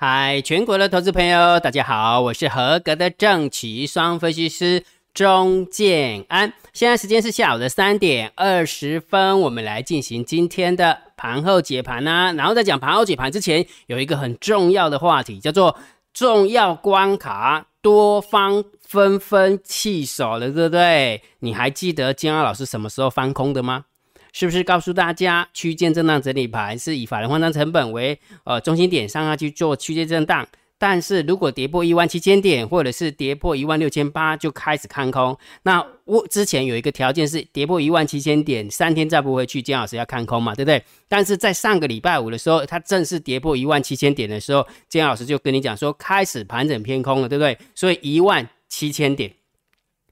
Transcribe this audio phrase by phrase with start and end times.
[0.00, 6.52] 嗨，全国的投资朋友，大家好，我是合格的正奇双分析师钟建安。
[6.72, 12.32] 现在时间是下午的三点二十分，我们来进行今天的盘后解盘啊。
[12.34, 15.76] 然后在讲盘后解盘之前，有一个很重要的话题，叫做
[16.14, 21.20] 重要关卡，多方纷纷弃守了，对不对？
[21.40, 23.86] 你还记得金安老师什么时候翻空的吗？
[24.32, 30.46] 是不是告诉大家，区间震荡整理盘是以法人换仓成本为呃中心点上下去做区间震荡？
[30.80, 35.36] 但是如果跌破一万七千点，或者是跌破一万六千八，就开始看空。
[35.64, 40.80] 那我之前有一个条件是跌破一万七千点，三天再不回去，姜老师要看空嘛，对不对？
[41.08, 47.58] 但是在上个礼拜五的时候，它正式跌破一万七千点的时候，姜老师就跟你讲说，开始盘整偏空了，对不对？
[47.74, 49.32] 所以一万七千点。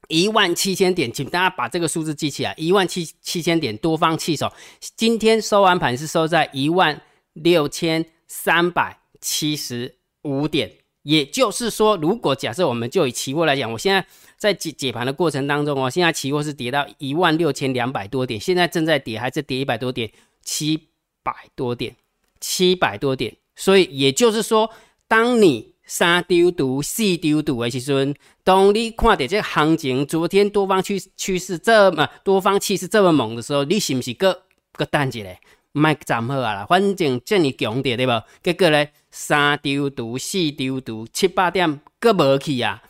[0.07, 2.53] 一万七千点，请大家把这个数字记起来。
[2.57, 4.51] 一万七七千点，多方弃守。
[4.95, 7.01] 今天收完盘是收在一万
[7.33, 10.71] 六千三百七十五点。
[11.03, 14.05] 也就是说，如果假设我们就以期货来讲，我现在
[14.37, 20.11] 在解解盘的过程当中哦，现在期货是跌到一万六千两百多点，现在正在跌，还是跌一百多点，
[20.43, 20.89] 七
[21.23, 21.95] 百多点，
[22.41, 23.37] 七百多点。
[23.55, 24.69] 所以也就是说，
[25.07, 35.39] 当你三丢毒、四丢毒的时阵，当你看到这行情，昨天多方趋趋势这么多方气势这么猛的时候，你是不是个个等一下？
[35.71, 38.11] 卖站好啊啦，反正这么强的对不？
[38.43, 42.81] 结果咧，三丢毒、四丢毒，七八点搁无去啊！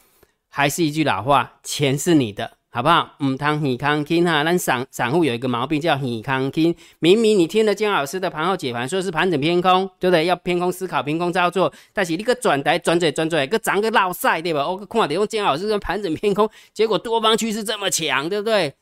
[0.50, 2.57] 还是一句老话，钱是你的。
[2.70, 3.16] 好不好？
[3.24, 6.76] 唔通耳康听哈，咱散散户有一个毛病叫耳康听。
[7.00, 10.26] 明明你听了姜老师的盘后解盘，说是盘整偏空，对不对？
[10.26, 11.74] 要偏空思考，偏空操作。
[11.94, 14.68] 但是你个转台转嘴转嘴，个涨个落赛，对吧？
[14.68, 18.74] 我看到用姜老师跟盘整偏空，结果多方趋势这么强，对不对？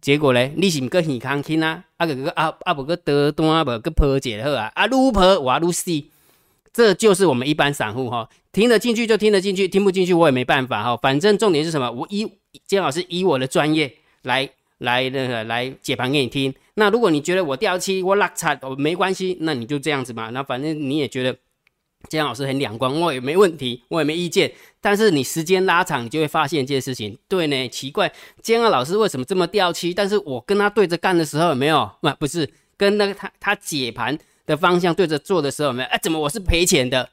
[0.00, 1.84] 结果咧，你是唔个耳康听啊？
[1.98, 4.72] 啊个个啊啊不个得单不个破解好啊？
[4.74, 5.90] 啊撸破我撸死。
[6.72, 10.96] 这就是我们一般散户哈，听得进去就听得进去，听不进去我也没办法哈。
[10.98, 11.90] 反正重点是什么？
[11.90, 12.30] 我一
[12.66, 16.54] 姜老师以我的专业来来那个来解盘给你听。
[16.74, 20.30] 那如果你觉得我掉期我拉差我没关系，那你就这样子嘛。
[20.30, 21.36] 那反正你也觉得
[22.08, 24.52] 姜老师很两光，我也没问题，我也没意见。
[24.80, 28.12] 但是你时间拉长，你就会发现一件事情，对呢，奇怪，
[28.42, 29.92] 姜老师为什么这么掉期？
[29.94, 31.90] 但是我跟他对着干的时候有没有？
[32.00, 34.18] 不不是跟那个他他解盘。
[34.46, 35.98] 的方向对着做的时候，没有哎？
[36.00, 37.10] 怎么我是赔钱的？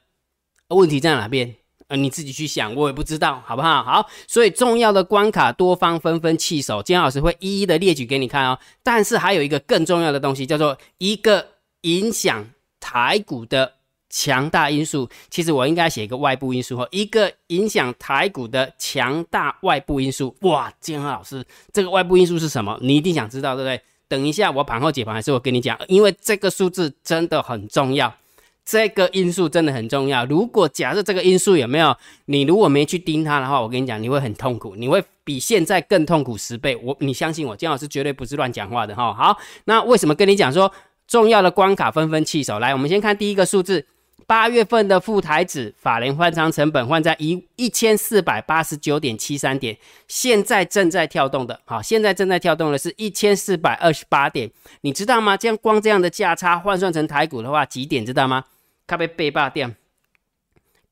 [0.67, 1.55] 问题在哪边？
[2.01, 3.83] 你自己去想，我也不知道，好不好？
[3.83, 8.57] 好，所以重要的关卡，多方纷纷弃守，金老师会一一的列举给你看哦。
[8.81, 11.45] 但是还有一个更重要的东西，叫做一个
[11.81, 12.45] 影响
[12.79, 13.73] 台股的
[14.09, 15.09] 强大因素。
[15.29, 20.35] 其实我应该写一个外部因素哦，一个影响台股的强大外部因素。
[20.41, 22.77] 哇，金老师，这个外部因素是什么？
[22.81, 23.81] 你一定想知道，对不对？
[24.09, 28.13] 等一下，我盘后解盘还是我跟你讲，因为这个数字真的很重要，
[28.65, 30.25] 这个因素真的很重要。
[30.25, 36.75] 如果假设这个因素有没有，你如果没去盯它的话，我跟你讲，你会很痛苦，你会比现在更痛苦十倍。
[36.83, 39.13] 我，你相信我，姜老师绝对不是乱讲话的哈。
[39.13, 40.71] 好，那为什么跟你讲说
[41.07, 42.59] 重要的关卡纷纷弃守？
[42.59, 43.85] 来，我们先看第一个数字。
[44.25, 54.49] 八月份的副台指法人换仓成本换在一一千四百八十九点七三点，现在正在跳动的，好，现在正在跳动的是一千四百二十八点，
[54.81, 55.37] 你知道吗？
[55.37, 58.43] 这样光这样的价差换算成台股的话，几点知道吗？
[58.87, 59.69] 它被被霸掉。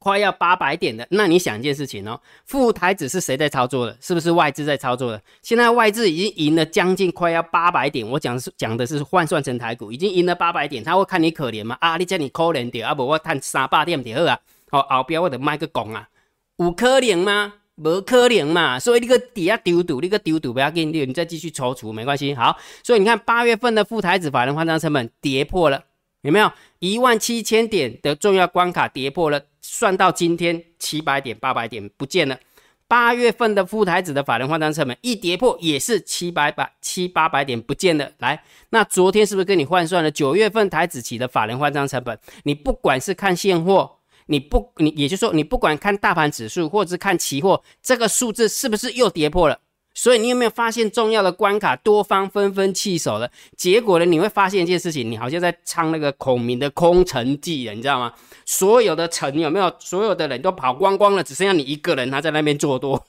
[0.03, 3.95] 快要八百点的，那你想一件事情哦，副台子是谁在操作的？
[4.01, 5.22] 是不是外资在操作的？
[5.44, 11.78] 现在外资已经赢了将近快要八百点，我讲是讲的是换算成台股，已经赢了八百点，他会看你可怜吗？
[11.79, 14.39] 啊，你叫你可怜点，啊不我探三百点点二啊，
[14.72, 16.09] 好后边我得卖个拱啊，
[16.57, 17.53] 有可怜吗？
[17.75, 22.33] 无可怜嘛，所以你个底下丢赌，你个丢赌不要紧，你你再继续抽出没关系。
[22.33, 25.83] 好，所以你看八月份的副台子法人换仓成本跌破了。
[26.22, 29.42] 有没有一万七千点的重要关卡跌破了？
[29.62, 32.40] 算到今天七百点、八百点不见了。
[32.88, 38.12] 八月份的副台子的法人换仓成本一跌破，也是七百百七八百点不见了。
[38.18, 42.19] 来，那昨天是不是跟你换算了九月份台子期的法人换仓成本？
[42.44, 49.57] 你不管是看现货，你不你也就是说你不管看大盘指数或者是看期货，这个数字是不是又跌破了？
[49.94, 53.30] 所以你有没有发现重要的关卡多方纷纷弃守了？
[53.58, 54.06] 结果呢？
[54.06, 58.14] 你会发现一件事情，你好像在唱那个孔明的空城计了，你知道吗？
[58.46, 59.72] 所有的城有没有？
[59.80, 63.06] 所有的人都跑光光了，只剩下你一个人，他在那边做多，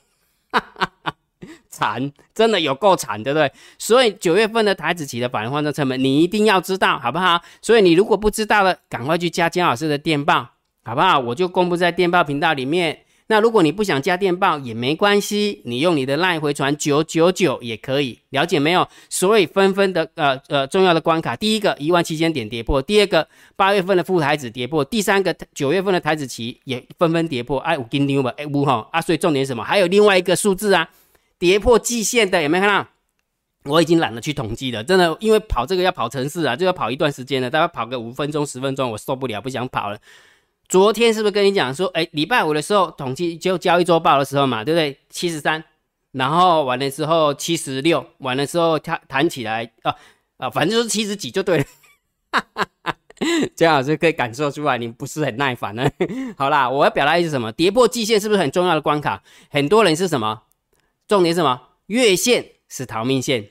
[1.69, 3.51] 惨，真的有够惨，对不对？
[3.79, 7.41] 所以九月份的台子期的反换算成本，你一定要知道，好不好？
[7.61, 10.49] 所以你如果不知道了，赶快去加姜老师的电报，
[10.83, 11.17] 好不好？
[11.17, 12.99] 我就公布在电报频道里面。
[13.33, 18.87] 那如果你不想加电报也没关系，你用你的赖回传九九九也可以，了解没有？
[19.09, 29.63] 所以纷纷的呃呃重要的关卡，第一个一万七千点跌破，第二个八月份的副台子跌破，第三个九月份的台子期也纷纷跌破，哎，我给你吧，哎，五哈啊，所以重点什么？
[29.63, 30.87] 还有另外一个数字啊，
[31.39, 32.87] 跌破季线的有没有看到？
[33.65, 39.97] 我已经懒得去统计了，真的，因为跑这个要跑城市啊，就要跑一段时间了，大概跑个五分钟、十分钟，我受不了，不想跑了。
[40.67, 44.97] 昨天是不是跟你讲说，哎，礼拜五的时候统计就交易周报的时候嘛，对不对？
[45.09, 45.63] 七十三，
[46.11, 49.95] 然后完了之后七十六，完了之后它弹起来啊
[50.37, 51.65] 啊，反正就是七十几就对了。
[53.55, 55.87] 姜老师可以感受出来，你不是很耐烦呢。
[56.35, 57.51] 好啦，我要表达意思什么？
[57.51, 59.21] 跌破季线是不是很重要的关卡？
[59.49, 60.43] 很多人是什么？
[61.07, 61.61] 重点是什么？
[61.85, 63.49] 月线是逃命线。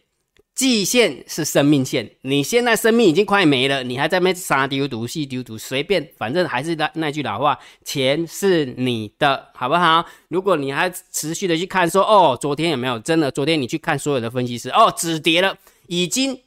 [0.54, 10.04] 季线是生命线，你现在生命已经快没了，你还在那杀丢毒、细丢毒，随便，反正还是那那句老话，钱是你的，好不好？
[10.28, 13.30] 如果你还持续的去看，说哦，昨天有没有真的？
[13.30, 15.56] 昨天你去看所有的分析师，哦，止跌了，
[15.86, 16.38] 已经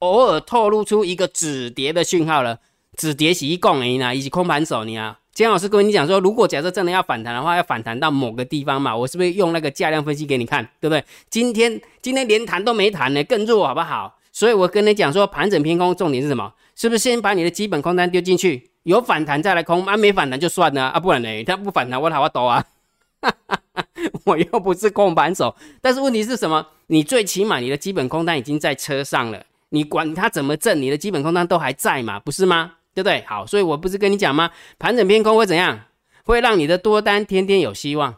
[0.00, 2.58] 偶尔透露出一个止跌的讯号了，
[2.96, 5.20] 止跌是一共而已呢，以及空盘手你啊。
[5.34, 11.02] 姜老师跟你讲说，如果假设真的要反弹的话，要反弹到某个地方嘛，我是不是用那个价量分析给你看，对不对？
[11.30, 14.18] 今天今天连弹都没弹呢，更弱好不好？
[14.30, 16.52] 所以我跟你讲说，盘整偏空，重点是什么？
[16.76, 22.62] 是不是先把你的基本空单丢进去，有反弹再来空，啊没反弹就算了啊，不然呢，它不反弹我好好抖啊，
[24.24, 25.54] 我又不是空盘手。
[25.80, 26.66] 但是问题是什么？
[26.88, 32.72] 你最起码你的基本空单已经在车上了，你管它怎么挣，你的基本空单都还在嘛，不是吗？
[32.94, 33.24] 对不对？
[33.26, 34.50] 好，所以我不是跟你讲吗？
[34.78, 35.86] 盘整偏空会怎样？
[36.24, 38.14] 会让你的多单天天有希望。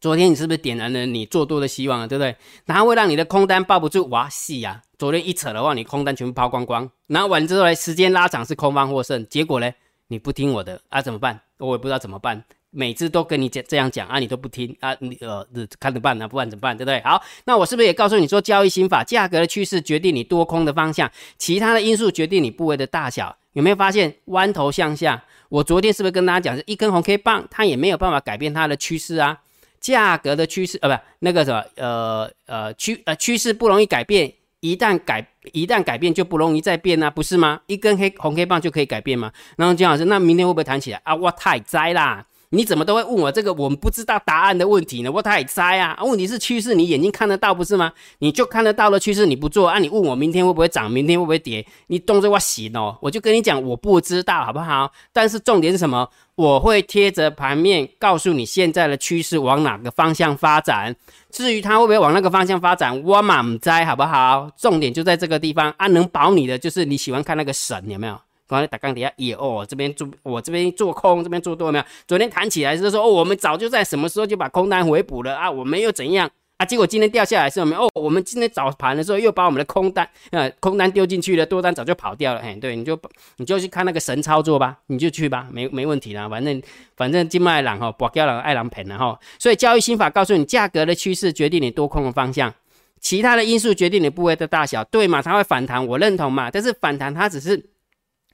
[0.00, 2.06] 昨天你是不是点燃了你做多的希望啊？
[2.06, 2.34] 对不对？
[2.64, 4.80] 然后会让你的空单抱不住，哇戏呀！
[4.96, 6.90] 昨天一扯的话，你空单全部抛光光。
[7.08, 9.26] 然后完之后呢，时间拉长是空方获胜。
[9.28, 9.70] 结果呢，
[10.08, 11.02] 你不听我的啊？
[11.02, 11.38] 怎么办？
[11.58, 12.42] 我也不知道怎么办。
[12.70, 15.46] 每次都跟你讲这样讲啊，你都不听啊，你呃，
[15.78, 17.02] 看着办啊，不管怎么办，对不对？
[17.02, 23.36] 好，那我是不是也告诉你说，交易心法，价格的趋势决定你多空的方向，其他的因素决定你部位的大小。
[23.52, 25.22] 有没有发现弯头向下？
[25.48, 29.40] 我昨天是不是跟大家讲，是一根红 K 棒，它也没有办法改变它的趋势啊？
[29.80, 37.60] 价格的趋势，呃，不，那个什么，呃呃趋呃趋势不容易改变，一旦改一旦改变就不容易再变啊，不是吗？
[37.66, 39.32] 一根黑红 K 棒就可以改变吗？
[39.56, 41.14] 然后姜老师，那明天会不会弹起来啊？
[41.14, 42.24] 我太栽啦！
[42.52, 45.12] 你怎么都会问我这个我们不知道答案的问题呢？
[45.12, 45.96] 我太猜啊！
[46.02, 47.92] 问题是趋势，你眼睛看得到不是吗？
[48.18, 49.78] 你就看得到的趋势你不做啊？
[49.78, 51.64] 你问我明天会不会涨，明天会不会跌？
[51.86, 54.90] 你动作我行哦，我就跟你讲，我不知道好不好？
[55.12, 56.08] 但是重点是什么？
[56.34, 60.96] 我会贴着盘面告诉你现在的趋势往哪个方向发展。
[61.30, 64.50] 至于它会不会往那个方向发展，我满栽好不好？
[64.56, 65.86] 重点就在这个地方啊！
[65.86, 68.18] 能保你的就是你喜欢看那个神有没有？
[68.50, 71.84] 刚才打钢底下也哦，这边做我这边做空，这边做多没有？
[72.08, 75.50] 昨天弹起来是说哦，我们早就在什么时候就把空单回补了啊？
[75.50, 76.66] 我们又怎样啊？
[76.66, 82.40] 结果今天掉下来是没有哦，我们今天早盘的时候又把我们的空单呃空单丢进去了，多单早就跑掉了。
[82.40, 82.98] 哎，对，你就
[83.36, 86.28] 你就去看那个神操作吧，你就去吧，没没问题啦。
[86.28, 86.60] 反正
[86.96, 89.18] 反正金麦郎哈，博高郎爱郎盆了哈。
[89.38, 92.52] 所以交易心法告诉你，价格的趋势决定你多空的方向，
[93.00, 95.22] 其他的因素决定你部位的大小，对嘛？
[95.22, 96.50] 它会反弹，我认同嘛。
[96.50, 97.69] 但是反弹它只是。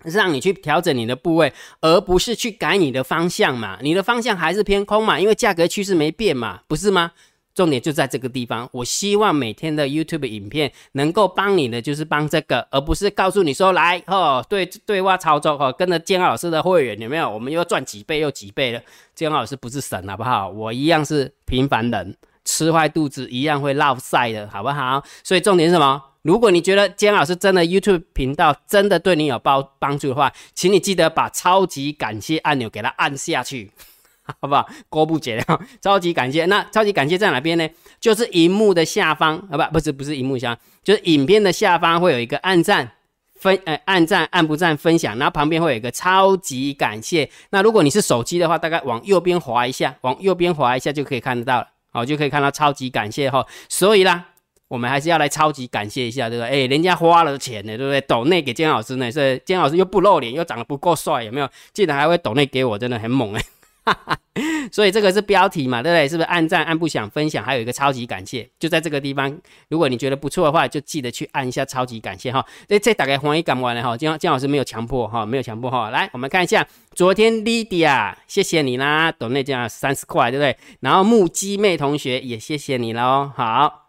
[0.04, 3.78] 让你去调整你的部位，而不是去改你的方向嘛？
[3.82, 5.19] 你的方向还是偏空嘛？
[5.19, 7.12] 因为价格趋势没变嘛，不是吗？
[7.54, 8.69] 重点就在这个地方。
[8.70, 17.31] 我希望每天的 YouTube 影片能够帮你的，就是帮这个，而不是告诉你说来哦，对对话操作哦，跟着建老师的会员有没有？
[17.31, 18.81] 我们又赚几倍又几倍了。
[19.15, 20.50] 建老师不是神好不好？
[20.50, 25.03] 我一样是平凡人，吃坏肚子一样会落晒的好不好？
[25.24, 26.03] 所以重点是什么？
[26.26, 33.70] 如果你觉得姜老师真的 YouTube 频道真的对你有帮帮助的话，请你记得把超级感谢按钮给它按下去，
[34.40, 34.68] 好不好？
[34.88, 36.44] 过不解了，超级感谢。
[36.46, 37.68] 那超级感谢在哪边呢？
[38.00, 42.90] 就是荧幕的下方啊，不，不是，不是荧幕下，就是影片的下方会有一个按赞
[43.36, 47.30] 分，呃，按赞按不赞分享，然后旁边会有一个超级感谢。
[47.50, 53.46] 那如果你是手机的话，大概往右边滑一下，往右边滑一下就可以看得到了，好，就可以看到超级感谢哈。
[53.68, 54.30] 所以啦。
[54.69, 56.65] 我们还是要来超级感谢一下，对不对？
[56.65, 58.01] 哎，人家花了钱呢，对不对？
[58.01, 61.49] 抖内给姜老师呢，是姜老师又不露脸，又长得不够帅，有没有？
[61.73, 63.43] 竟然还会抖内给我，真的很猛哎！
[64.73, 66.08] 所以这个是标题嘛，对不对？
[66.08, 69.39] 是不是按赞、按不想分享，还有一个超级感谢，就在这个地方。
[69.69, 72.44] 如果你觉得不错的话，就记得去按一下超级感谢哈。
[72.67, 75.91] 这这大概欢迎讲完了哈，姜姜老师没有强迫哈，没有强迫哈。
[75.91, 80.56] 来，我们看一下昨天 Lydia，谢谢你啦，抖内姜三十块，对不对？
[80.81, 83.85] 然后木鸡妹同学也谢谢你了哦，好。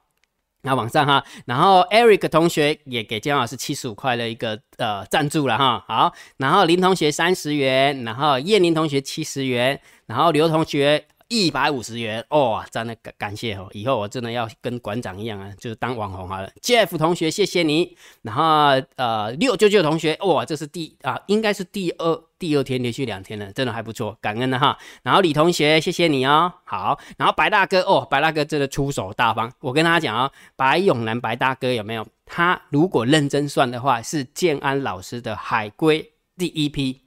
[0.63, 16.49] 那往上哈，然后 Eric 同学也给姜老师七十五块的一个呃赞助了哈，好，然后林同学三十元，然后叶林同学七十元，然后刘同学一百五十元哦，真的感感谢哦，以后我真的要跟馆长一样啊，就是当网红好了。
[16.61, 17.97] Jeff 同学，谢谢你。
[18.23, 24.77] 然后呃，六九九同学，哇，这是第啊，应该是第二第二天连续两天了，真的还不错，感恩的哈。
[25.03, 26.99] 然后李同学，谢谢你哦，好。
[27.17, 32.05] 然后白大哥，哦，白大哥真的出手大方，我跟他讲啊，白永南白大哥有没有？
[32.25, 37.01] 他如果认真算的话，是建安老师的海归第一批。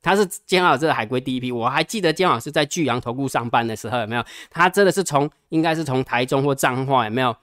[0.00, 4.24] 他是建安老师的海归第一批，我还记得姜老师在巨阳投顾上班的时候，有没有？
[4.50, 7.36] 他真的是从应该是从台中或彰化有没有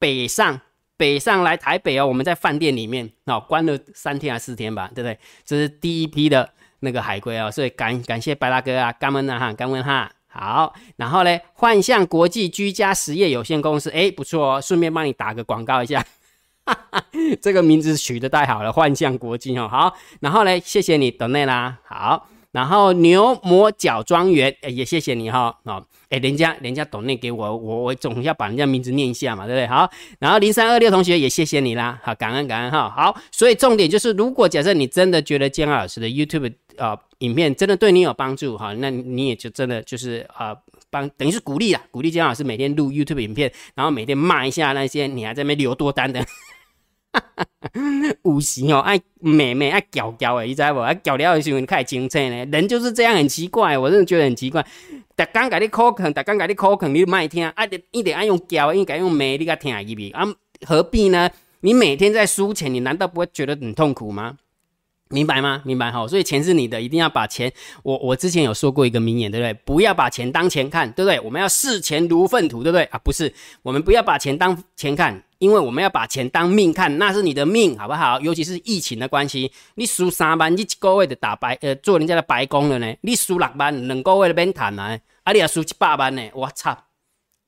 [0.00, 0.60] 北上
[0.96, 2.06] 北上来台北哦？
[2.06, 5.16] 我们在饭店里面哦，关了三天还是四天吧，对不对？
[5.44, 6.50] 这是第一批的
[6.84, 10.08] 那个海归哦，所以感感谢白大哥啊，干恩啊哈，干恩哈。
[10.28, 16.04] 好，然后呢，幻象国际居家实业有限公司，哎，不错哦，顺便帮你打个广告一下。
[17.40, 29.66] 这个名字取得太好了，幻象国际哦，好，然后呢，谢谢你等内啦，好，然后牛魔角庄园也谢谢你哈，哦，哎，人家人家等内给我，我我总要把人家名字念一下嘛，对不对？
[29.66, 40.56] 好，然后零三二六同学也谢谢你啦，好，感恩感恩哈，好，所以重点就是，如果假设你真的觉得姜老师的 YouTube 啊影片真的对你有帮助哈，那你也就真的就是啊
[40.90, 46.24] 帮等于是鼓励啊，鼓励姜老师每天录 YouTube 影片，然后每天骂一下那些你还在那边留多单的。
[48.22, 50.80] 有时哦，爱美美爱搞搞的，你知不？
[50.80, 52.44] 爱搞了的时候你开始精彩呢。
[52.52, 54.64] 人就是这样，很奇怪，我真的觉得很奇怪。
[55.16, 60.24] 逐刚给你口肯，逐刚给你口肯，你卖听，啊，一定爱用教，应该用美，你甲听入去啊？
[60.66, 61.30] 何必呢？
[61.60, 64.36] 你每天在输钱，你难道不会觉得很痛苦吗？
[65.10, 65.62] 明白吗？
[65.64, 67.52] 明白哈，所以钱是你的，一定要把钱。
[67.82, 69.54] 我我之前有说过一个名言，对不对？
[69.64, 71.20] 不要把钱当钱看，对不对？
[71.20, 72.84] 我们要视钱如粪土，对不对？
[72.84, 78.18] 啊，不是，我们不要把钱当钱看，因为我们要把钱当命看，那是你的命，好不好？
[78.22, 82.94] 尤其是疫情的关系，你输三万，你一个月就打白呃做人家的白工了呢。
[83.02, 84.98] 你输六万，两个月就免谈啊。
[85.22, 86.74] 啊，你要输七八万呢，我操，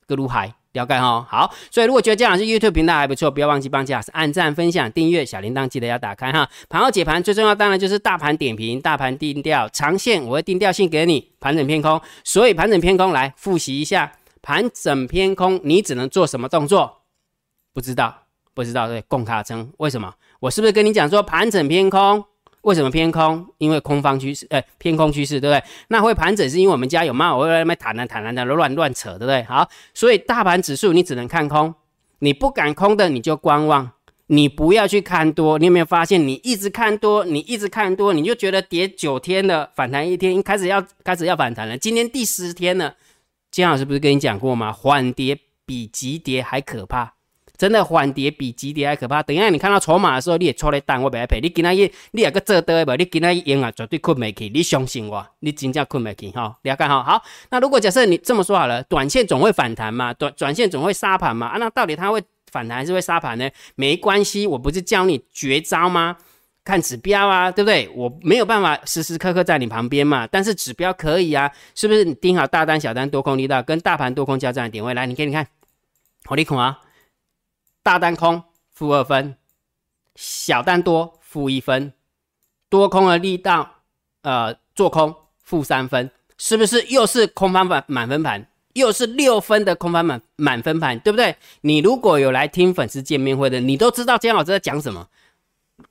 [0.07, 0.53] 个如海。
[0.73, 6.47] 了解哈，好，所以如果觉得姜老师 YouTube 频道还不错，不要忘记帮姜老师按赞、分享、订阅，小铃铛记得要打开哈。
[6.69, 14.13] 盘后解盘最重要当然就是大盘点评、大盘定调、长线我会定调性给你，盘整偏空，所以盘整偏空来复习一下，
[14.43, 16.96] 盘整偏空你只能做什么动作？
[17.77, 18.23] 不知道，
[18.55, 20.15] 不知道对，共卡称为什么？
[20.41, 22.25] 我是不是跟你讲说盘整偏空？
[22.63, 23.47] 为什么偏空？
[23.59, 25.63] 因为空方趋势，呃，偏空趋势，对不对？
[25.89, 29.43] 那会盘整是因为我们家有猫，我会那边弹来弹来的乱乱扯，对不对？
[29.43, 31.75] 好，所以大盘指数你只能看空，
[32.21, 33.93] 你不敢空的你就观望，
[34.29, 35.59] 你不要去看多。
[35.59, 41.77] 你有没有发现，你一直看多，你一直看多，你就觉得跌九天了，反弹一天，开始要开始要反弹了。
[41.77, 42.95] 今天第十天了，
[43.51, 44.73] 金老师不是跟你讲过吗？
[44.73, 47.16] 缓跌比急跌还可怕。
[47.57, 49.23] 真的缓跌比急跌还可怕。
[49.23, 51.41] 等一下你看到筹码的时候，你也错了单，我不要赔。
[51.41, 52.95] 你今仔日你也个做多不？
[52.97, 54.51] 你今仔日赢啊，绝对困不起。
[54.53, 56.57] 你相信我，你真正困不起哈。
[56.63, 57.03] 了解哈。
[57.03, 61.49] 好，那如果假设你这么说好了，短线总会反弹嘛，短短线总会杀盘嘛。
[61.49, 63.49] 啊，那到底它会反弹还是会杀盘呢？
[63.75, 66.17] 没关系，我不是教你绝招吗？
[66.65, 67.89] 看指标啊，对不对？
[67.95, 72.05] 我没有办法时时刻刻在你旁边嘛，但是指标可以啊，是不是？
[72.05, 75.47] 你盯好大单、小单、多空力道跟大盘多空交战的点位，来，你给你看，
[76.25, 76.81] 好，你看啊。
[77.87, 79.37] 大单空负二分，
[80.17, 81.93] 小单多负一分，
[82.69, 83.75] 多空的力道，
[84.23, 91.37] 呃，做空负三分，是不是又是空方满满分盘，又是六分的空方满满分盘，对不对？
[91.61, 95.07] 你如果有来听粉丝见面会的，你都知道姜老师在讲什么，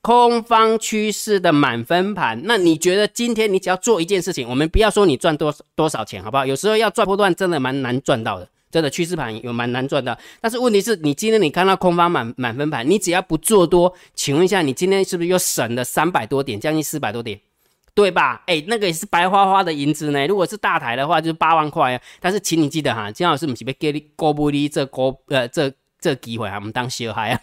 [0.02, 2.42] 空方趋势的满分盘。
[2.44, 6.44] 那你觉得今天你只要做一件事情，我们不要说你赚多多少钱，好不好？
[6.44, 8.46] 有时候要赚波段真的蛮难赚到的。
[8.76, 17.40] 真的趋势盘有蛮难赚的，但是问题是你今天你看到空方满满分盘，你只要不做多，请问一下，你今天是不是又省了三百多点，将近四百多点，
[17.94, 18.42] 对吧？
[18.46, 20.26] 哎，那个也是白花花的银子呢。
[20.26, 22.00] 如果是大台的话，就是八万块啊。
[22.20, 27.40] 但是请你记得哈，金老师不是被给你高不离这高呃这这机会啊，我们当小孩啊。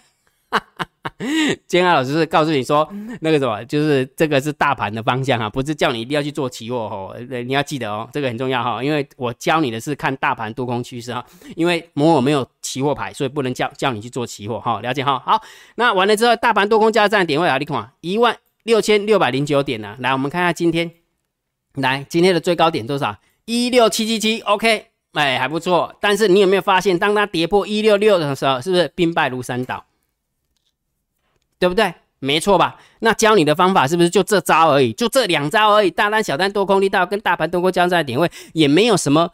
[1.67, 2.87] 建安老师是告诉你说，
[3.21, 7.15] 那个什么，就是这个是大盘的方向啊，不是叫你一定要去做期货哦。
[7.45, 11.23] 你要记得哦，这个很重要哈，因为我教你的是看大盘多空趋势哈。
[11.55, 14.81] 因为摩尔没有期货牌，所以不能叫叫你去做期货哈。
[14.81, 15.21] 了解哈。
[15.25, 15.41] 好，
[15.75, 17.91] 那完了之后，大盘多空交战点位哪里看？
[18.01, 19.95] 一万六千六百零九点呢。
[19.99, 20.91] 来，我们看一下今天，
[21.75, 23.15] 来今天的最高点多少？
[23.45, 24.41] 一六七七七。
[24.41, 25.95] OK，哎，还不错。
[26.01, 29.85] 但是你有没有发现，当它跌破一六六的时候，是不是兵败如山倒？
[31.63, 31.93] 对不对？
[32.19, 32.75] 没错吧？
[32.99, 34.91] 那教你的方法是不是就这招而已？
[34.91, 35.89] 就这两招而已？
[35.89, 39.29] 大单、小单、多空力道跟大盘多空交战点位，也没有什么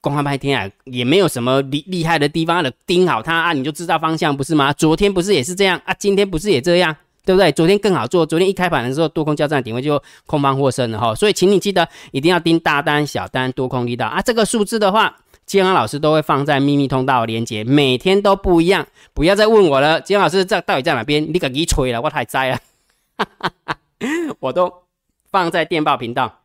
[0.00, 4.72] 公开拍天啊，也没有什么厉厉害的地方的盯好它啊，你就知道方向不是吗？
[4.74, 5.92] 昨天不是也是这样啊？
[5.98, 6.94] 今天不是也这样？
[7.24, 7.50] 对不对？
[7.50, 14.22] 昨天更好做，昨天一开盘的时候多空交战点位就空方获胜了哈，所以请你记得一定要盯大单、小单、多空力道啊。
[14.22, 15.16] 这个数字的话，
[15.46, 20.00] 建安老师都会放在秘密通道连接，每天都不一样，不要再问我了。
[20.00, 21.22] 建安老师在到底在哪边？
[21.32, 22.58] 你赶紧吹了，我太栽了，
[24.40, 24.72] 我都
[25.30, 26.43] 放在电报频道。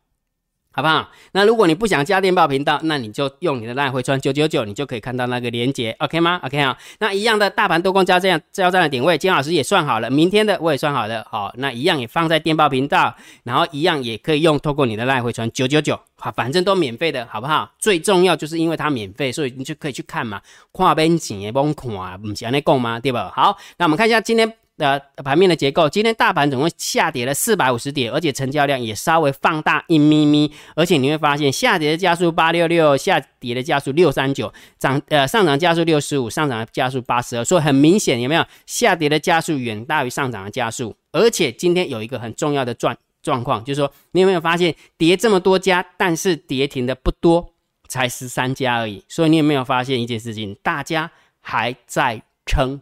[0.79, 1.09] 好不好？
[1.33, 17.69] 那如果你不想加电报频道，那你就用你的烂回传九九九，你就可以看到那个连接，OK 吗？OK 啊，那一样的大盘多空交这样交战的点位，金老师也算好了，明天的我也算好了，好，那一样也放在电报频道，然后一样也可以用透过你的烂回传九九九，好，反正都免费的，好不好？
[17.77, 22.98] 最重要就是因为它免费，所以你就可以去看嘛，跨边钱也甭看，不是安尼讲吗？
[23.01, 23.29] 对吧？
[23.36, 24.53] 好，那我们看一下今天。
[24.79, 47.53] 的盘面的结构，今天大盘总共下跌了四百五十点，而且成交量也稍微放大一咪咪，而且你会发现下跌的加速八六六，下跌的加速六三九，涨呃上涨加速六十五，上涨的加速八十二，所以很明显有没有下跌的加速远大于上涨的加速，而且今天有一个很重要的状状况，就是说你有没有发现跌这么多家，但是跌停的不多，
[47.89, 52.81] 才十三家而已，所以你有没有发现一件事情，大家还在撑。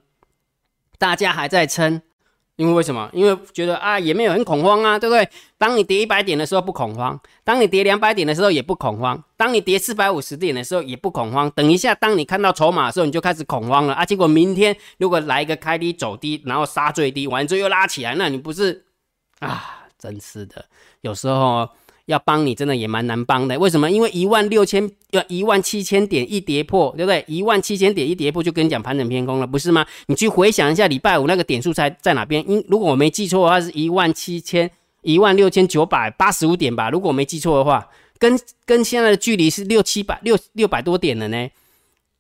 [0.98, 2.02] 大家还在撑，
[2.56, 3.10] 因为为什么？
[3.14, 5.30] 因为觉得啊，也没有很恐慌啊，对不对？
[5.58, 11.50] 当你跌一百点的时候不恐慌，当你跌两百点的时候也不恐慌，当你跌四百五十点的时候也不恐慌。
[11.52, 14.06] 等一下，当你看到筹码的时候，你就开始恐慌了啊！
[14.06, 18.86] 结果明天如果来一个开低走低，然后杀最低，完之后又拉起来，那你不是
[19.40, 19.86] 啊？
[20.00, 20.66] 真是的，
[21.02, 21.70] 有时候。
[22.08, 23.92] 要帮你真的也蛮难帮的，为什么？
[23.92, 27.24] 因为一万六千要一万七千点一跌破，对不对？
[27.28, 29.86] 一万七千点一跌破就跟你讲盘整偏空了，不是吗？
[30.06, 32.42] 你去回想一下礼拜五那个点数在在哪边？
[32.50, 34.72] 因如果我没记错的话，是一万七千
[35.02, 36.90] 一万六千九百八十五点吧？
[36.90, 37.86] 如果我没记错的话，
[38.18, 41.50] 跟跟现在的距离是六七百六六百多点了呢。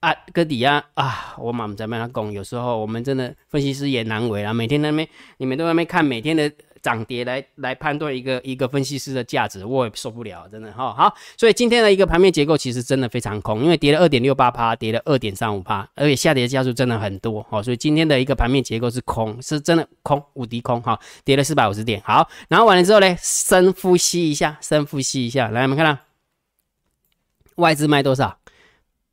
[0.02, 6.52] 啊，哥底下啊，我妈妈在帮他讲，有时候我们真的分析师也难为啊，每天那边你们都在那边看每天的。
[6.82, 10.94] 涨跌来来判断一个一个分析师的价值，我也受不了，真的哈。
[10.94, 22.02] 好，所以今天的一个盘面结构其实真的非常空，因为跌了二点六八趴，跌了二点三五趴，而且下跌的加速真的很多，好，所以今天的一个盘面结构是空，是真的空，无敌空哈，跌了四百五十点。
[22.06, 26.00] 好，然后完了之后呢，深呼吸一下，深呼吸一下，来，我们看到
[27.56, 28.38] 外资卖多少？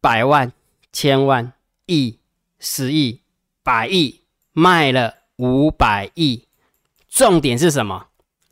[0.00, 0.53] 百万、
[0.92, 1.53] 千万、
[1.87, 2.18] 亿、
[2.59, 3.20] 十亿、
[3.62, 4.20] 百亿，
[4.53, 6.44] 卖了五百亿。
[7.14, 8.07] 重点是什么？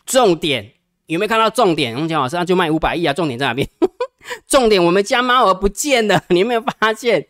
[0.06, 0.74] 重点
[1.06, 1.96] 有没有看到重点？
[1.96, 3.12] 洪强老师那就卖五百亿啊！
[3.12, 3.68] 重点在哪边？
[4.46, 7.26] 重点我们家猫儿不见了， 你有没有发现？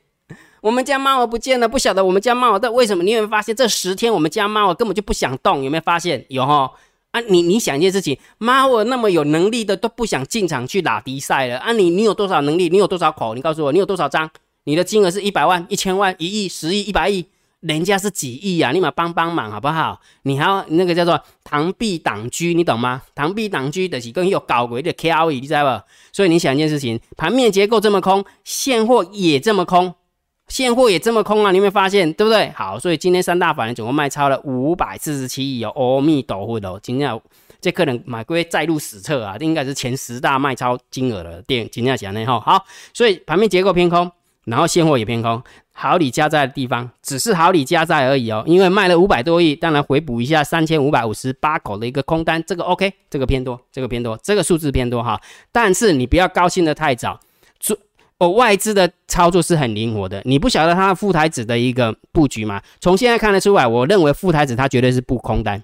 [0.60, 3.02] 我们家猫儿不见了，不晓得我们家猫儿的为什么？
[3.02, 5.64] 你有没有发现这十天我们家猫儿根本就不想动？
[5.64, 6.22] 有没有发现？
[6.28, 6.70] 有哈
[7.12, 7.20] 啊！
[7.22, 11.72] 你你想一件事情，猫儿那么有能力的都不想进场去打迪赛了啊！
[11.72, 12.68] 你你有多少能力？
[12.68, 13.34] 你有多少口？
[13.34, 14.30] 你告诉我，你有多少张？
[14.64, 17.26] 你的金额是一百万、一千万、一亿、十亿、一百亿？
[17.62, 20.00] 人家是几亿啊，立马帮帮忙好不好？
[20.22, 23.00] 你还要那个叫做螳臂挡车，你懂吗？
[23.14, 25.84] 螳臂挡车的是更有搞鬼的 KOE，你知道不？
[26.12, 29.94] 所以你想一件事情，盘面结构这么空，现货也这么空，
[30.48, 31.52] 现货也这么空啊！
[31.52, 32.12] 你有没有发现？
[32.14, 32.50] 对不对？
[32.50, 37.20] 好，所以今天三大法人总共卖超了五百四十七亿哦，阿弥陀佛哦，今天
[37.60, 42.40] 这可能买归再入史册啊，这应该是前十大卖超金额的店，今天讲的哈。
[42.40, 44.10] 好，所以盘面结构偏空。
[44.44, 55.20] 然后现货也偏空，好礼加在的地方只是好礼加在而已哦，因为卖了五百多亿，当然回补一下三千五百五十八口的一个空单，这个 OK，这个偏多，这个偏多，这个数字偏多哈。
[55.52, 57.20] 但是你不要高兴的太早，
[57.60, 57.78] 做
[58.18, 62.60] 哦外资的操作是很灵活的，你不晓得它副台子的一个布局吗？
[62.80, 65.62] 从现在看得出来，我认为副台子它绝对是不空单。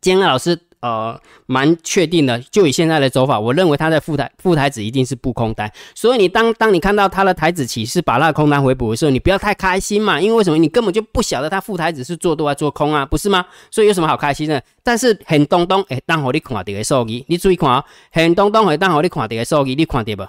[0.00, 0.65] 今天老师。
[0.86, 2.38] 呃，蛮确定的。
[2.38, 5.70] 就以现在的走法，我认为他在副台副台子一定是不空单。
[5.94, 10.20] 所以你当当你看到他的台子起是把那个空单回补的时候，你不要太开心嘛。
[10.20, 10.56] 因为为什么？
[10.56, 13.44] 你根本就不晓得他副台子是做多还做空啊，不是吗？
[13.70, 14.62] 所以有什么好开心的？
[14.84, 20.24] 但是很东东哎，当好你看到个数据，你注意看啊，很东东会当好你看到个数据，你看到不？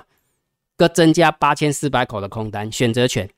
[0.75, 3.29] 各增加八千四百口的空单，选择权，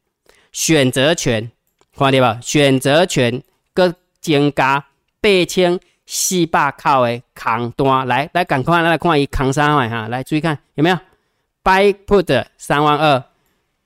[0.52, 1.52] 选择权，
[1.98, 2.40] 看到吧？
[2.42, 3.42] 选择权
[3.74, 4.86] 各增加
[5.22, 5.80] 八千。
[6.12, 10.98] 四百口的扛单，来来赶快来看伊扛三万哈，来注意看有没有
[11.64, 13.24] ？Buy put 三万二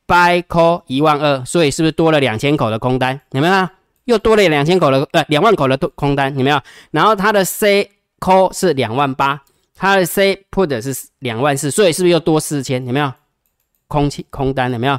[0.07, 3.19] ，Buy call 一万二，所以是不是多了两千口的空单？
[3.31, 3.69] 有没有？
[4.05, 6.61] 又多了两千口的呃两万口的空单，有没有？
[6.91, 9.41] 然后它的 C call 是两万八，
[9.75, 12.85] 它的 C put 是两万四，所以是不是又多四千？
[12.85, 13.11] 有没有？
[13.89, 14.97] 空气空单有没有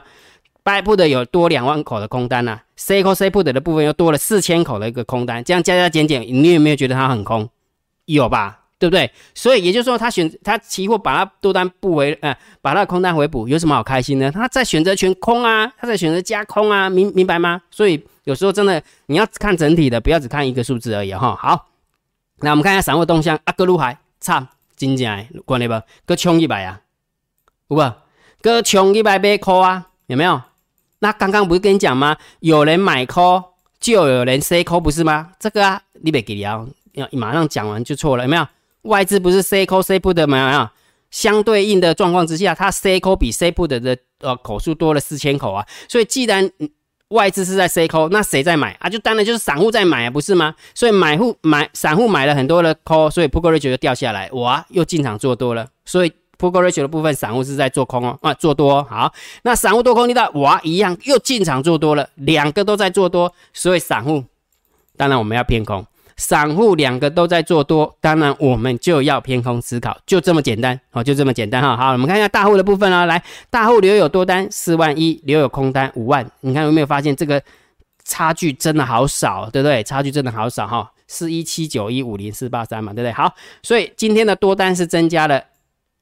[0.64, 7.48] ？buy put 有多两万口的空单呐，C call C put 的部分又多了四千口的一个空单，这样加加减减，你有没有觉得它很空？
[8.06, 9.10] 有吧，对不对？
[9.34, 14.30] 所以也就是说，他选他期货把它多单不回，呃，把它的空单回补，有什么好开心呢？
[14.30, 17.62] 他在选择权空啊，他在选择加空啊，明明白吗？
[17.70, 21.34] 所以有时候真的你要看整体的，不要只看一个数字而已哈。
[21.34, 21.68] 好，
[22.40, 25.80] 那我们看一下散户动向，啊，各路海差真正的关系不？
[26.04, 26.80] 各冲一百啊，
[27.68, 27.92] 有不？
[28.42, 30.40] 各冲一百倍块啊，有没有？
[31.04, 32.16] 那刚刚不是跟你讲吗？
[32.40, 33.44] 有人买 call
[33.78, 35.32] 就有人 C call 不是吗？
[35.38, 38.48] 这个啊，你别给聊，要马上讲完就错了，有没有？
[38.84, 40.66] 外资不是 C call C 不的没有？
[41.10, 46.50] 相对应的状况之下，它 C call 比 C 不的的呃口数多了四千口啊，所以既然
[47.08, 48.88] 外资是在 C call，那谁在买啊？
[48.88, 50.54] 就当然就是散户在买啊，不是吗？
[50.74, 64.24] 所以买户买散户买了很多的 call，所以 put ratio 就掉下来，哇，又进场做多了，所以 put ratio 的部分散户是在做空哦，啊，做多好，那散户多空力道哇一样又进场做多了，两个都在做多，所以散户
[64.96, 65.84] 当然我们要偏空。
[66.16, 71.76] 散户两个都在做多，当然我们就要偏空思考，就这么简单哦，就这么简单哈。
[71.76, 73.20] 好，我们看一下大户的部分啊，来，
[73.50, 77.42] 大户留有多单四万一，留有空单五万，你看有没有发现这个
[78.04, 79.82] 差距真的好少，对不对？
[79.82, 83.12] 差距真的好少哈，四一七九一五零四八三嘛，对不对？
[83.12, 85.42] 好，所以今天的多单是增加了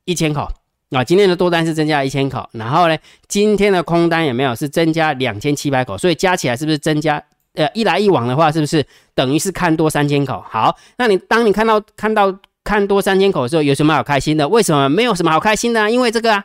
[0.05, 0.49] 一千口
[0.91, 2.97] 啊，今天的多单是增加一千口，然后呢，
[3.29, 5.97] 今天的空单有没有是增加两千七百口？
[5.97, 7.23] 所以加起来是不是增加？
[7.55, 8.85] 呃，一来一往的话，是不是
[9.15, 10.43] 等于是看多三千口？
[10.49, 12.35] 好，那你当你看到看到
[12.65, 14.49] 看多三千口的时候，有什么好开心的？
[14.49, 15.91] 为什么没有什么好开心的？
[15.91, 16.45] 因为这个啊，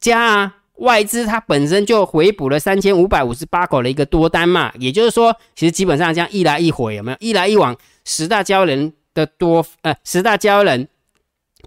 [0.00, 10.88] 加啊，外资它本身就回补了三千五百五十八口的一个多单嘛，也就是说，其实基本上这样一来一回，有没有一来一往，十大交人的多呃，十大交人。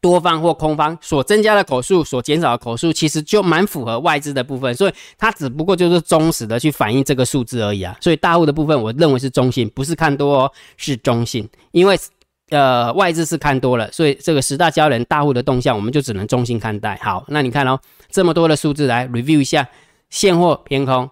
[0.02, 7.96] 多方或空方所增加的口数，所减少的口数，其实就蛮符合外资的部分，所以它只不过就是忠实的去反映这个数字而已啊。
[8.02, 11.48] 所以大户的部分，我认为是中性，不是看多哦，是中性。
[11.72, 11.98] 因为
[12.50, 17.00] 呃外资是看多了，所以这个十大交人大户的动向，我们就只能中性看待。
[17.02, 17.80] 好，那你看哦，
[18.10, 19.68] 这么多的数字来 review 一下，
[20.10, 21.10] 现货偏空。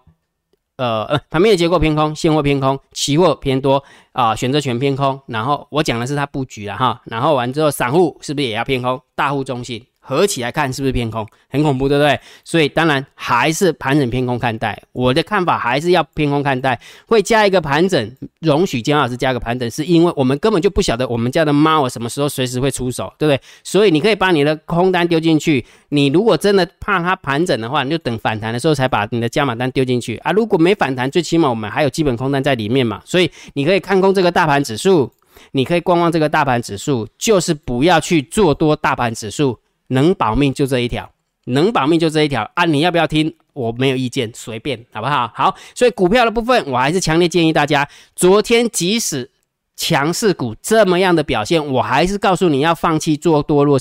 [0.76, 3.82] 呃呃，盘面的结构偏空，现货偏空，期货偏多
[4.12, 5.20] 啊，选择权偏空。
[5.26, 9.00] 然后我讲的是它布局了哈，然后完之后，散户是不是也要偏空？
[9.14, 9.84] 大户中性。
[10.04, 11.24] 合起来看是不是偏空？
[11.48, 12.18] 很恐怖，对不对？
[12.44, 14.76] 所以当然还是盘整偏空看待。
[14.90, 23.40] 我的看法还是要偏空看待，会加一个盘整，容许姜老师加个盘整，是因为我们根本就不晓得我们家的猫什么时候随时会出手，对不对？
[23.62, 25.64] 所以你可以把你的空单丢进去。
[25.90, 30.32] 你如果真的怕它盘整的话，你就等反弹的时候才把你的加码单丢进去啊。
[30.32, 33.00] 如果没反弹，最起码我们还有基本空单在里面嘛。
[33.04, 35.12] 所以你可以看空这个大盘指数，
[35.52, 39.58] 你可以观望这个大盘指数，就是不要去做多大盘指数。
[39.92, 41.10] 能保命就这一条，
[41.44, 42.64] 能保命就这一条啊！
[42.64, 43.34] 你要不要听？
[43.52, 45.30] 我没有意见，随便，好不好？
[45.34, 49.30] 好，所以股票的部分，我还是强烈建议大家，昨天即使
[49.76, 53.78] 强势股这么样的表现，我还是告诉你要放弃做多弱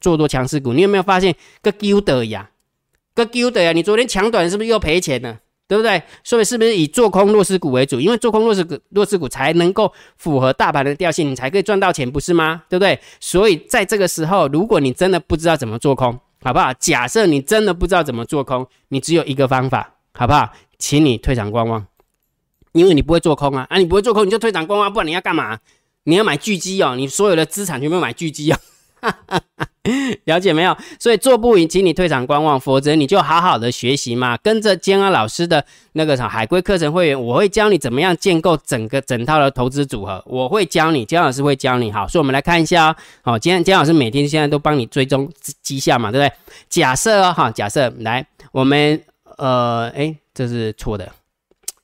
[0.00, 0.72] 做多强势股。
[0.72, 2.50] 你有没有发现个丢的呀？
[3.14, 3.72] 个丢的呀？
[3.72, 5.38] 你昨天抢短是不是又赔钱了？
[5.72, 6.02] 对不对？
[6.22, 7.98] 所以是不是以做空弱势股为主？
[7.98, 12.62] 因为做空弱势股弱势股才能够符合大盘的调性，你才可以赚到钱，不是吗？
[12.68, 13.00] 对不对？
[13.20, 16.74] 所以在这个时候，如果你真的不知道怎么做空，好不好？
[16.74, 20.52] 假设你真的不知道怎么做空，你只有一个方法，好不好？
[20.78, 21.86] 请你退场观望，
[22.72, 23.66] 因为你不会做空啊！
[23.70, 25.58] 啊，你不会做空，你就退场观望，不然你要干嘛？
[26.04, 28.58] 你要买巨基哦，你所有的资产全部买巨基哦。
[30.26, 30.76] 了解没有？
[31.00, 41.90] 所以做不赢，请你退场观望，否则你就好好的学习嘛，跟着坚安老师的那个啥海归课程会员，我会教你怎么样建构整个整套的投资组合，我会教你，坚老师会教你。
[41.90, 42.96] 好，所以我们来看一下哦。
[43.22, 45.28] 好，今天坚老师每天现在都帮你追踪
[45.62, 46.32] 绩效嘛，对不对？
[46.68, 49.02] 假设哦，哈，假设来，我们
[49.36, 51.10] 呃，哎，这是错的，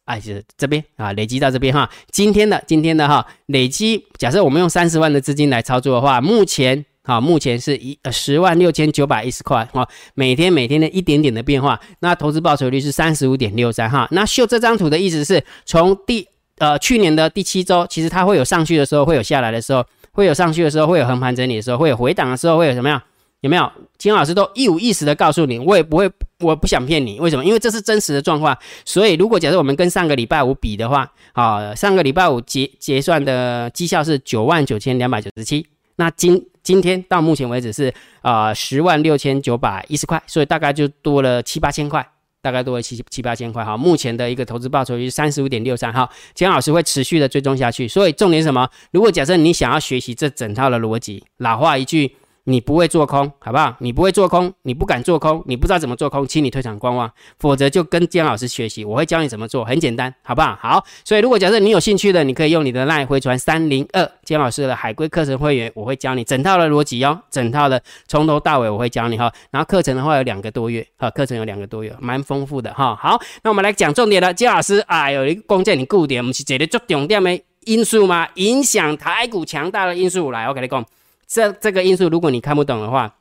[0.05, 6.85] 哎，是这边啊，累积到这边哈，今天的今天的哈，累积，假设我们用三十万的资金来操作的话，目前。
[7.09, 14.07] 好，目前是一呃十万六千九百一十块哈，每天每天的一点点的变化，那投资报酬率是三十五点六三哈。
[14.11, 23.01] 那秀这张图的意思是从第呃去年的第七周，其实它会有上去的时候，会有下来的时候，会有上去的时候，会有横盘整理的时候，会有回档的时候，会有什么样？
[23.41, 23.73] 有没有？
[23.97, 27.43] 金老师都一五一十的告诉你，我也不会，我不想骗你，为什么？
[27.43, 28.55] 因为这是真实的状况。
[28.85, 35.67] 所以如果假设我们跟上个礼拜五比的话，啊，上个礼拜五结结算的绩效是九万九千两百九十七，
[35.97, 42.07] 那今今天到目前为止是啊十万六千九百一十块，所以大概就多了七八千块，
[42.43, 43.75] 大概多了七七八千块哈。
[43.75, 47.89] 目前的一个投资报酬率三十五点六三哈，钱老师会持续的追踪下去。
[47.89, 48.69] 所以重点是什么？
[48.91, 52.15] 如果假设你想要学习这整套的逻辑，老话一句。
[52.49, 53.77] 你不会做空，好不好？
[53.79, 60.59] 你不会做空，你不敢做空，你不知道怎么做空，请你退场观望，否则就跟姜老师学习，我会教你怎么做，很简单，好不好？
[60.59, 69.31] 好，所以如果假设你有兴趣的，你可以用你的 LINE 回传三零二姜老师的海龟课程会员，我会教你整套的逻辑哦，整套的从头到尾我会教你哈。
[69.51, 72.97] 然后课程的话有两个多月，哈，课程有两个多月，蛮丰富的哈。
[72.97, 78.27] 好，那我们来讲重点了，姜老师啊，有一个关键你固点，我们是这里做重点的因素吗？
[78.37, 80.83] 影响台股强大的因素，来，我跟你讲，
[81.29, 83.15] 这这个因素，如果你看不懂的话，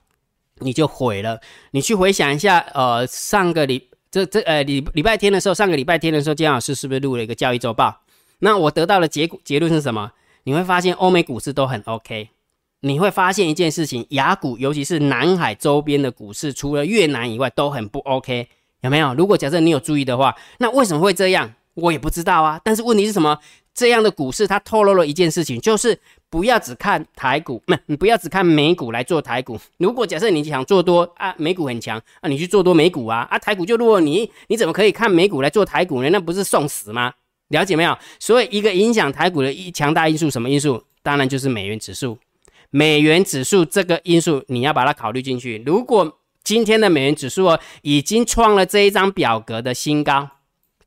[0.60, 1.41] 你就毁了。
[1.72, 8.02] 你去回想一下，呃，上个礼这这呃礼礼拜天的时候，上个礼拜天的时候，姜老师是不是录了一个交易周报？
[8.39, 10.13] 那我得到的结果结论是什么？
[10.43, 12.30] 你会发现欧美股市都很 OK。
[12.82, 18.48] 你会发现一件事情，雅股尤其是南海周边的股市，除了越南以外都很不 OK，
[18.82, 19.13] 有没有？
[19.15, 21.54] 如果假设你有注意的话，那为什么会这样？
[21.74, 22.62] 我也不知道啊。
[22.63, 23.39] 但是问题是什么？
[23.78, 25.96] 这样的股市它透露了一件事情，就是
[26.32, 29.56] 不要只看台股，不，你不要只看美股来做台股。
[29.78, 36.10] 如果假设你想做多啊，美股很强啊，你去做多美股啊，啊，台股就弱，你你怎么可以看美股来做台股呢？
[36.10, 37.13] 那不是送死吗？
[37.50, 37.96] 了解没有？
[38.20, 40.84] 所以一个影响台股的一强大因素，什么因素？
[41.04, 42.18] 当然就是美元指数。
[42.72, 45.62] 美元指数这个因素你要把它考虑进去。
[45.63, 50.28] 如果今天的美元指数哦已经创了这一张表格的新高，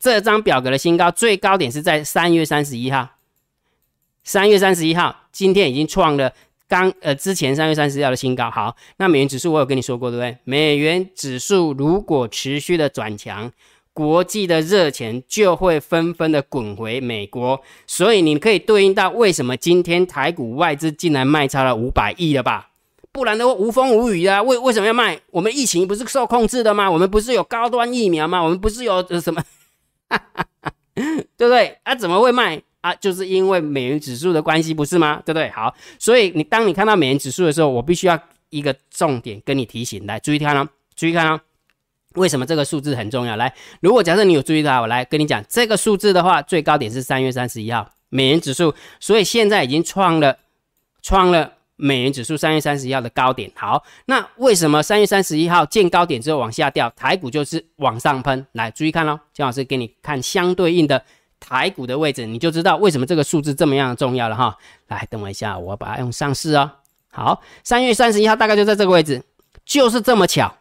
[0.01, 3.07] 这张表格的新高最高点是在三月三十一号。
[4.25, 6.33] 三月三十一号，今天已经创了
[6.67, 8.51] 刚呃之前三月三十一号的新高。
[8.51, 10.39] 好，那美元指数我有跟你说过对不对？
[10.45, 13.53] 美元指数如果持续的转强。
[13.93, 22.71] 国际的热钱就会纷纷的滚回美国，所以你可以对应到为什么今天台股外资竟然卖超了五百亿了吧？
[23.11, 25.21] 不然的话无风无雨啊，为为什么要卖？
[25.33, 26.89] 我们疫情不是受控制的吗？
[26.89, 28.41] 我们不是有高端疫苗吗？
[28.41, 29.43] 我们不是有呃什么？
[30.11, 30.45] 哈
[31.37, 31.79] 对不对？
[31.85, 32.95] 啊，怎么会卖啊？
[32.97, 35.23] 就是因为美元指数的关系，不是吗？
[35.25, 35.49] 对不对？
[35.51, 38.21] 好，所以你当你看到美元指数的时候，我必须要
[38.51, 41.41] 一个重点跟你提醒，来注意看哦，注意看哦。
[42.17, 43.37] 为什么这个数字很重要？
[43.37, 50.37] 来，如果假设你有注意到，我来跟你讲，这个数字的话，最高点是三月三十一号美元指数，所以现在已经创了
[51.03, 53.51] 创了美元指数三月三十一号的高点。
[53.55, 58.47] 好，那为什么三月三十一号见高点之后往下掉，台股就是往上喷？
[58.53, 61.03] 来，注意看喽，姜老师给你看相对应的
[61.41, 64.57] 台股的位置，你就知道为什么这个数字这么样重要了哈。
[64.89, 66.71] 来，等我一下，我把它用上市哦。
[67.11, 69.23] 好，三月三十一号大概就在这个位置，
[69.65, 70.55] 就是这么巧。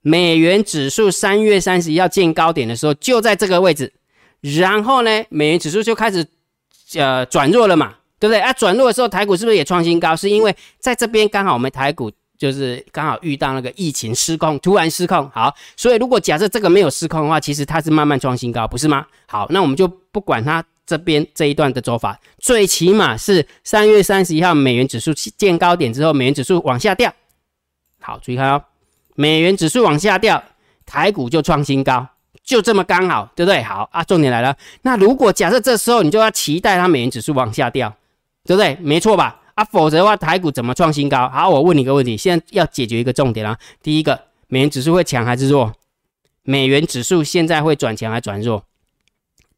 [0.00, 3.92] 美元指数三月三十一号见高点的时候，就在这个位置，
[4.40, 6.24] 然后呢，美元指数就开始
[6.94, 8.40] 呃转弱了嘛，对不对？
[8.40, 10.14] 啊，转弱的时候，台股是不是也创新高？
[10.14, 15.28] 是因为在这边刚好我们台股就是刚好遇到那个疫情失控，突然失控。
[15.34, 19.06] 好，所以如果假设这个没有失控的话，其实它是慢慢创新高，不是吗？
[19.26, 27.12] 好，那我们就不管它这边这一段的走法，最起码是三月三十一号美元指数见高点之后，美元指数往下掉。
[28.00, 28.62] 好，注意看哦。
[29.16, 30.42] 美元指数往下掉，
[30.86, 32.06] 台股就创新高，
[32.44, 33.60] 就这么刚好，对不对？
[33.64, 34.56] 好啊，重点来了。
[34.82, 37.92] 那如果假设这时候你就要期待它美元指数往下掉，
[38.48, 38.74] 对不对？
[38.80, 39.38] 没错吧？
[39.52, 41.28] 啊，否则的话，台股怎么创新高？
[41.28, 43.58] 好，我问你一个问题，现在要解决一个重点啊。
[43.82, 45.70] 第一个，美元指数会强还是弱？
[46.44, 48.64] 美元指数现在会转强还是转弱？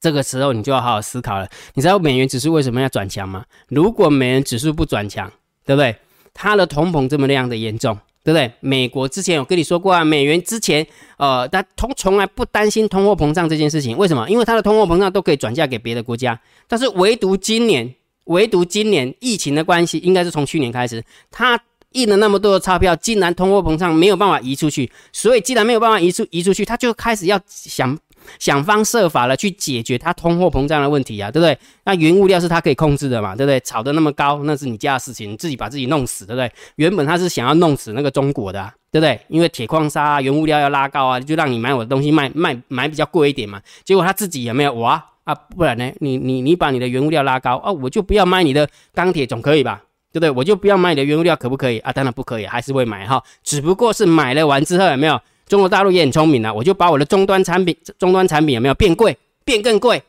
[0.00, 1.48] 这个时候你就要好好思考了。
[1.74, 3.44] 你知道美元指数为什么要转强吗？
[3.68, 5.30] 如果美元指数不转强，
[5.64, 5.94] 对不对？
[6.34, 7.96] 它的通膨这么样的严重。
[8.22, 8.52] 对不对？
[8.60, 14.28] 美国之前有跟你说过啊，美元之前呃，它通从来不担心通货膨胀这件事情，为什么？
[14.28, 17.94] 因为它的通货膨胀都可以转嫁给别的国家，但是唯独今年，
[18.30, 21.60] 唯独今年疫情的关系，应该是从去年开始，他
[21.92, 27.96] 印了那么多的钞票，竟然通货膨胀没有办法移出去，所以既然没有办法移出移出去，他就开始要想。
[28.38, 31.58] 想方设法的去解决它通货膨胀的问题啊，对不对？
[31.84, 33.58] 那原物料是他可以控制的嘛，对不对？
[33.60, 36.52] 炒得那么高，那是你家的事情，你自己把自己弄死，对不对？
[36.76, 38.62] 原本他是想要弄死那个中国的，
[38.92, 39.18] 对不对？
[39.28, 43.60] 因为铁矿砂啊原物料要拉高啊，就让你买我的东西卖卖买比较贵一点嘛。
[43.84, 45.34] 结果他自己有没有哇啊？
[45.34, 45.92] 不然呢？
[46.00, 49.82] 你你你把你的原物料拉高啊，我就不要卖你的钢铁，总可以吧？
[50.12, 50.30] 对不对？
[50.30, 51.92] 我就不要买你的原物料，可不可以啊？
[51.92, 53.22] 当然不可以，还是会买哈。
[53.42, 55.20] 只不过是买了完之后有没有？
[55.46, 60.00] 中国大陆也很聪明啊，我就把我的终端产品、终端产品有没有变贵、变更贵？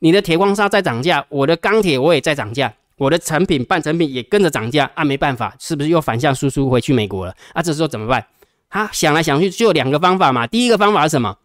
[0.00, 5.04] 你的铁矿砂在涨价，我的钢铁我也在涨价，我的成品、半成品也跟着涨价啊！
[5.04, 7.34] 没办法，是不是又反向输出回去美国了？
[7.52, 8.24] 啊，这时候怎么办？
[8.70, 10.46] 他想来想去就两个方法嘛。
[10.46, 11.36] 第一个方法是什么？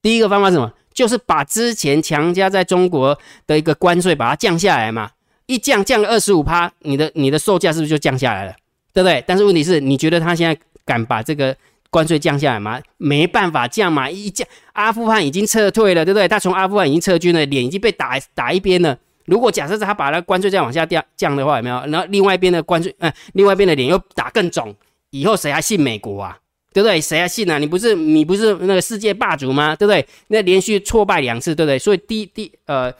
[0.00, 0.72] 第一个方法是什么？
[0.98, 5.12] 就是把之前强加在中国的一个关税把它降下来嘛。
[5.46, 8.52] 一降降个二十五趴，你的你的售价是不是就降下来了？
[8.92, 9.22] 对不对？
[9.24, 11.54] 但是问题是，你觉得他现在敢把这个？
[11.90, 16.28] 关税降下来吗，没办法降嘛，一降阿富汗已经撤退了，对不对？
[16.28, 18.94] 他从阿富汗已经撤军了，脸已经被打打一边了。
[19.24, 21.76] 如果假设他把那关税再往下降降的话，有没有？
[21.86, 24.74] 然后另外一边的关税，嗯，另外一边的脸又打更肿，
[25.08, 26.36] 以后谁还信美国啊？
[26.78, 27.00] 对不对？
[27.00, 27.58] 谁还信啊？
[27.58, 29.74] 你不是你不是那个世界霸主吗？
[29.74, 30.06] 对不对？
[30.28, 31.76] 那连续挫败两次，对不对？
[31.76, 32.92] 所以第第呃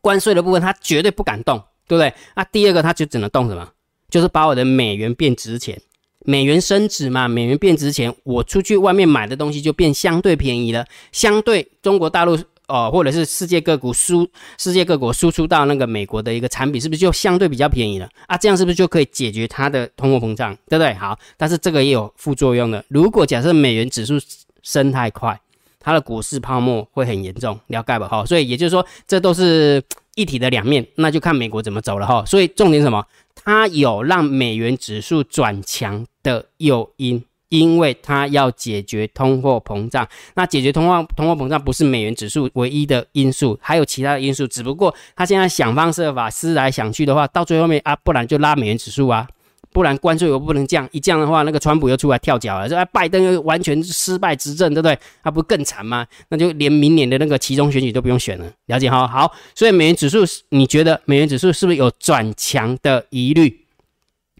[0.00, 2.14] 关税的部分他绝对不敢动，对不对？
[2.36, 3.68] 那第二个他就只能动什么？
[4.08, 5.80] 就是把我的美元变值钱。
[6.26, 10.86] 美元升值嘛，美元变值钱，我出去外面买的东西就变相对便宜了。
[11.12, 18.36] 相对中国大陆呃，或者是世界各国输世界各国输出到那个美国的一个产品，是不是就相对比较便宜了啊？
[18.36, 20.94] 这样是不是就可以解决它的通货膨胀，对不对？
[20.94, 22.84] 好，但是这个也有副作用的。
[22.88, 24.14] 如果假设美元指数
[24.62, 25.38] 升太快，
[25.78, 28.08] 它的股市泡沫会很严重，了解吧？
[28.08, 29.82] 好，所以也就是说，这都是
[30.14, 32.24] 一体的两面，那就看美国怎么走了哈。
[32.24, 33.04] 所以重点什么？
[33.34, 37.22] 它有让美元指数转强的诱因。
[37.54, 44.44] 因为它要解决通货膨胀，那解决通货通货膨胀不是美元指数唯一的因素，还有其他的因素。
[44.48, 49.28] 只不过他现在想方设法思来想去的话，到最后面啊，不然就拉美元指数啊，
[49.72, 54.98] 不然关税又不能降，一降的话，那个川普又出来跳脚了，说拜登又完全失败执政，对不对？
[55.22, 56.04] 他不更惨吗？
[56.30, 58.50] 那就连明年的那个其中选举都不用选了。
[58.66, 59.06] 了解哈？
[59.06, 63.63] 好，所以美元指数，你觉得美元指数是不是有转强的疑虑？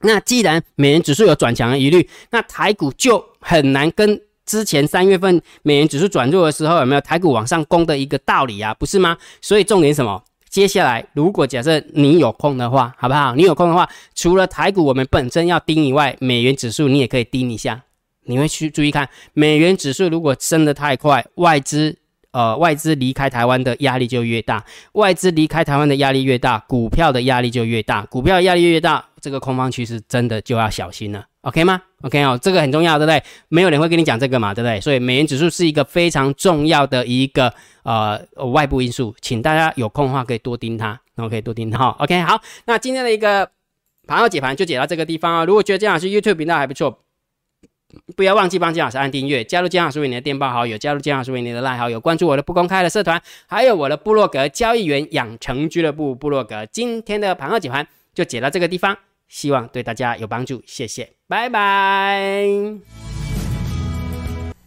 [0.05, 8.73] 那既然美元指数有转强的疑虑，那台股就很难跟之前三月份美元指数转弱的时候有没有台股往上攻的一个道理啊？
[8.75, 9.17] 不是吗？
[9.41, 10.23] 所以重点什么？
[10.49, 13.35] 接下来如果假设你有空的话，好不好？
[13.35, 17.83] 你有空的话，除了台股我们本身要盯以外，美元指数你也可以盯一下。
[18.27, 21.97] 你会去注意看美元指数如果升得太快，外资。
[22.31, 24.65] 呃，外资离开台湾的压力就越大，
[24.95, 33.23] 外资离开台湾的压力越大，股票的压力就越大，股票压力越大，这个空方趋势真的就要小心了，OK 吗？OK 哦，这个很重要，对不对？
[33.49, 34.79] 没有人会跟你讲这个嘛，对不对？
[34.83, 37.51] 所以美元指数是一个非常重要的一个
[37.85, 38.21] 呃
[38.53, 42.21] 外部因素，请大家有空的话可以多盯它，OK，多盯它，OK。
[42.21, 43.49] 好，那今天的一个
[44.07, 45.45] 盘后解盘就解到这个地方啊。
[45.47, 47.01] 如果觉得这样是 YouTube 频道还不错。
[48.17, 56.67] 不要忘记帮姜老师按订阅，加入姜老师为你的电报好友，加入姜老师为你的赖好友，关注我的不公开的社团，还有我的部落格交易员养成俱乐部部落格。
[56.67, 62.49] 今天的盘后解盘就解到这个地方，希望对大家有帮助，谢谢，拜拜。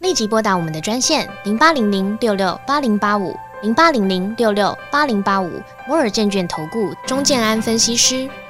[0.00, 8.28] 立即拨打我们的专线零八零零六六八零八五零八零零六六八零八五摩尔证券投顾钟建安分析师。